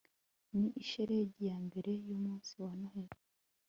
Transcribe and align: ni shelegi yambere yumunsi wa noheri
ni 0.57 0.69
shelegi 0.89 1.41
yambere 1.49 1.91
yumunsi 2.07 2.53
wa 2.63 2.71
noheri 2.79 3.17